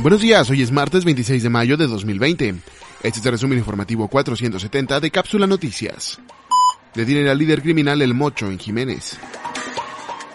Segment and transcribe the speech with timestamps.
[0.00, 2.56] Buenos días, hoy es martes 26 de mayo de 2020.
[3.02, 6.20] Este es el resumen informativo 470 de Cápsula Noticias.
[6.94, 9.18] Detienen al líder criminal El Mocho en Jiménez.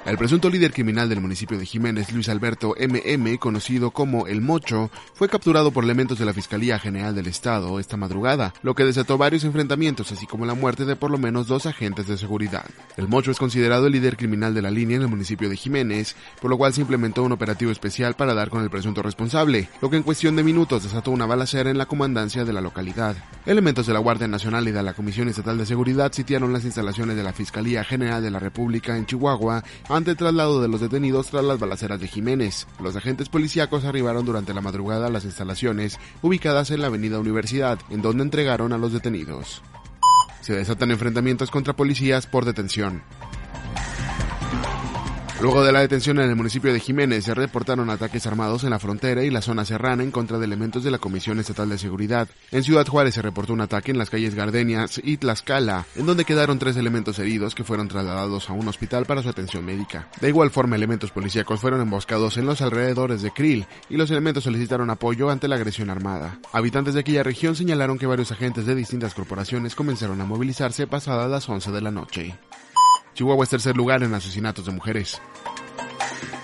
[0.06, 4.90] El presunto líder criminal del municipio de Jiménez, Luis Alberto MM, conocido como El Mocho,
[5.14, 9.18] fue capturado por elementos de la Fiscalía General del Estado esta madrugada, lo que desató
[9.18, 12.66] varios enfrentamientos, así como la muerte de por lo menos dos agentes de seguridad.
[12.96, 16.16] El Mocho es considerado el líder criminal de la línea en el municipio de Jiménez,
[16.42, 19.90] por lo cual se implementó un operativo especial para dar con el presunto responsable, lo
[19.90, 23.18] que en cuestión de minutos desató una balacera en la comandancia de la localidad.
[23.46, 27.18] Elementos de la Guardia Nacional y de la Comisión Estatal de Seguridad sitiaron las instalaciones
[27.18, 29.64] de la Fiscalía General de la República en Chihuahua
[30.00, 32.68] ante traslado de los detenidos tras las balaceras de Jiménez.
[32.82, 37.78] Los agentes policíacos arribaron durante la madrugada a las instalaciones ubicadas en la avenida Universidad,
[37.90, 39.62] en donde entregaron a los detenidos.
[40.42, 43.04] Se desatan enfrentamientos contra policías por detención.
[45.42, 48.80] Luego de la detención en el municipio de Jiménez, se reportaron ataques armados en la
[48.80, 52.28] frontera y la zona serrana en contra de elementos de la Comisión Estatal de Seguridad.
[52.52, 56.26] En Ciudad Juárez se reportó un ataque en las calles Gardenias y Tlaxcala, en donde
[56.26, 60.10] quedaron tres elementos heridos que fueron trasladados a un hospital para su atención médica.
[60.20, 64.44] De igual forma, elementos policíacos fueron emboscados en los alrededores de Krill y los elementos
[64.44, 66.38] solicitaron apoyo ante la agresión armada.
[66.52, 71.32] Habitantes de aquella región señalaron que varios agentes de distintas corporaciones comenzaron a movilizarse pasadas
[71.32, 72.36] las 11 de la noche.
[73.20, 75.22] Chihuahua es tercer lugar en asesinatos de mujeres.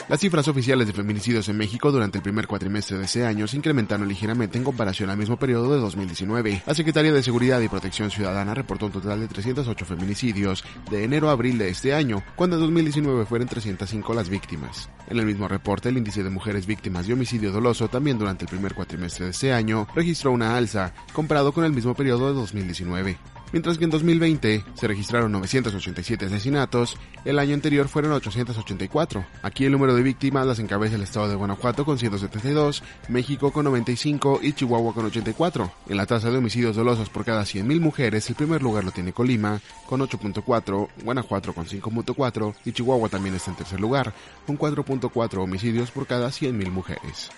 [0.10, 3.56] Las cifras oficiales de feminicidios en México durante el primer cuatrimestre de ese año se
[3.56, 6.64] incrementaron ligeramente en comparación al mismo periodo de 2019.
[6.68, 11.30] La Secretaría de Seguridad y Protección Ciudadana reportó un total de 308 feminicidios de enero
[11.30, 14.90] a abril de este año, cuando en 2019 fueron 305 las víctimas.
[15.08, 18.50] En el mismo reporte, el índice de mujeres víctimas de homicidio doloso también durante el
[18.50, 23.18] primer cuatrimestre de ese año registró una alza, comparado con el mismo periodo de 2019
[23.56, 29.26] mientras que en 2020 se registraron 987 asesinatos, el año anterior fueron 884.
[29.44, 33.64] Aquí el número de víctimas las encabeza el estado de Guanajuato con 172, México con
[33.64, 35.72] 95 y Chihuahua con 84.
[35.88, 39.14] En la tasa de homicidios dolosos por cada 100.000 mujeres, el primer lugar lo tiene
[39.14, 44.14] Colima con 8.4, Guanajuato con 5.4 y Chihuahua también está en tercer lugar
[44.46, 47.32] con 4.4 homicidios por cada 100.000 mujeres.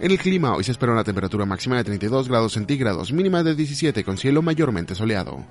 [0.00, 3.54] En el clima, hoy se espera una temperatura máxima de 32 grados centígrados, mínima de
[3.54, 5.46] 17 con cielo mayormente soleado.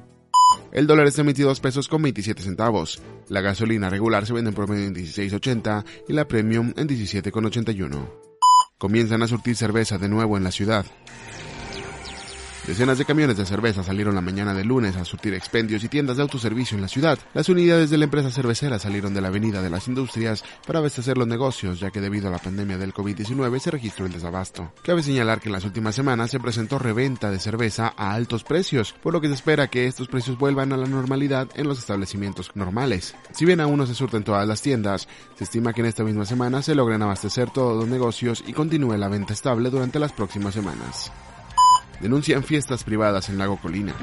[0.71, 2.99] El dólar está en 22 pesos con 27 centavos.
[3.27, 8.09] La gasolina regular se vende en promedio en 16.80 y la premium en 17,81.
[8.79, 10.83] Comienzan a surtir cerveza de nuevo en la ciudad.
[12.69, 16.17] Decenas de camiones de cerveza salieron la mañana de lunes a surtir expendios y tiendas
[16.17, 17.17] de autoservicio en la ciudad.
[17.33, 21.17] Las unidades de la empresa cervecera salieron de la Avenida de las Industrias para abastecer
[21.17, 24.71] los negocios, ya que debido a la pandemia del COVID-19 se registró el desabasto.
[24.83, 28.93] Cabe señalar que en las últimas semanas se presentó reventa de cerveza a altos precios,
[29.01, 32.51] por lo que se espera que estos precios vuelvan a la normalidad en los establecimientos
[32.53, 33.15] normales.
[33.31, 36.25] Si bien aún no se surten todas las tiendas, se estima que en esta misma
[36.25, 40.53] semana se logren abastecer todos los negocios y continúe la venta estable durante las próximas
[40.53, 41.11] semanas
[42.01, 43.93] denuncian fiestas privadas en Lago Colina.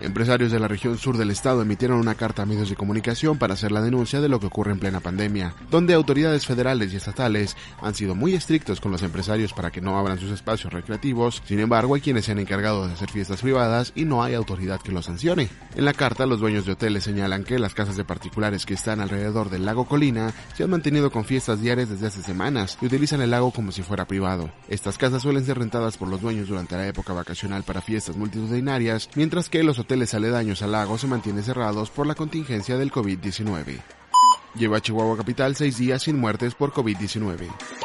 [0.00, 3.54] Empresarios de la región sur del estado emitieron una carta a medios de comunicación para
[3.54, 7.56] hacer la denuncia de lo que ocurre en plena pandemia, donde autoridades federales y estatales
[7.80, 11.60] han sido muy estrictos con los empresarios para que no abran sus espacios recreativos, sin
[11.60, 14.92] embargo hay quienes se han encargado de hacer fiestas privadas y no hay autoridad que
[14.92, 15.48] los sancione.
[15.76, 19.00] En la carta los dueños de hoteles señalan que las casas de particulares que están
[19.00, 23.20] alrededor del lago Colina se han mantenido con fiestas diarias desde hace semanas y utilizan
[23.20, 24.50] el lago como si fuera privado.
[24.68, 29.08] Estas casas suelen ser rentadas por los dueños durante la época vacacional para fiestas multitudinarias,
[29.14, 33.80] mientras que los hoteles aledaños al lago se mantienen cerrados por la contingencia del COVID-19.
[34.54, 37.83] Lleva a Chihuahua Capital seis días sin muertes por COVID-19.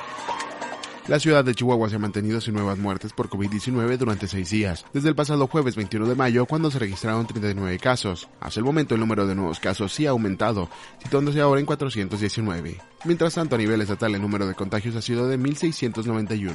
[1.10, 4.86] La ciudad de Chihuahua se ha mantenido sin nuevas muertes por COVID-19 durante seis días,
[4.94, 8.30] desde el pasado jueves 21 de mayo cuando se registraron 39 casos.
[8.40, 10.70] Hasta el momento el número de nuevos casos sí ha aumentado,
[11.02, 12.78] situándose ahora en 419.
[13.06, 16.54] Mientras tanto a nivel estatal el número de contagios ha sido de 1.691,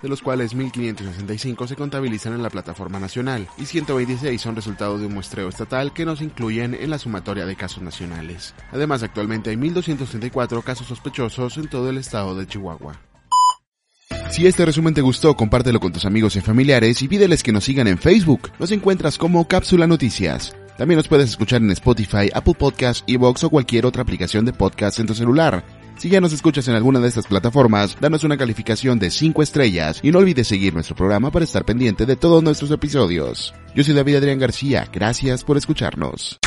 [0.00, 5.06] de los cuales 1.565 se contabilizan en la plataforma nacional y 126 son resultado de
[5.06, 8.54] un muestreo estatal que no se incluyen en la sumatoria de casos nacionales.
[8.70, 13.00] Además actualmente hay 1.234 casos sospechosos en todo el estado de Chihuahua.
[14.30, 17.64] Si este resumen te gustó, compártelo con tus amigos y familiares y pídeles que nos
[17.64, 18.50] sigan en Facebook.
[18.58, 20.54] Nos encuentras como Cápsula Noticias.
[20.76, 25.00] También nos puedes escuchar en Spotify, Apple Podcasts, Evox o cualquier otra aplicación de podcast
[25.00, 25.64] en tu celular.
[25.96, 30.00] Si ya nos escuchas en alguna de estas plataformas, danos una calificación de 5 estrellas
[30.02, 33.54] y no olvides seguir nuestro programa para estar pendiente de todos nuestros episodios.
[33.74, 36.38] Yo soy David Adrián García, gracias por escucharnos.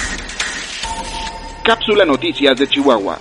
[1.64, 3.18] Cápsula Noticias de Chihuahua.